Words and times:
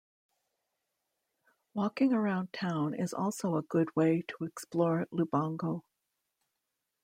Walking 1.75 2.11
around 2.11 2.53
town 2.53 2.95
is 2.95 3.13
also 3.13 3.55
a 3.55 3.61
good 3.61 3.95
way 3.95 4.23
to 4.29 4.45
explore 4.45 5.05
Lubango. 5.13 5.83